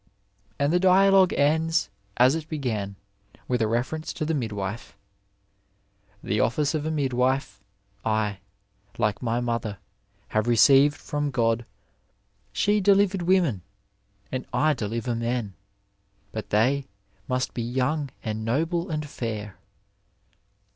[0.57, 2.95] And the dialogue ends as it began
[3.47, 4.97] with a reference to the midwife:
[6.25, 7.63] *^ The office of a midwife
[8.03, 8.39] I,
[8.97, 9.77] like my mother,
[10.29, 11.67] have received from God;
[12.51, 13.61] she delivered women,
[14.31, 15.53] and I deliver men;
[16.31, 16.87] but they
[17.27, 19.59] must be young and noble and fair."